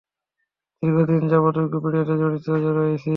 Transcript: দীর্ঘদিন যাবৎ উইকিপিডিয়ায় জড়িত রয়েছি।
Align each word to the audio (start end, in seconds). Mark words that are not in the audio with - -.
দীর্ঘদিন 0.83 1.23
যাবৎ 1.31 1.55
উইকিপিডিয়ায় 1.57 2.19
জড়িত 2.21 2.45
রয়েছি। 2.71 3.09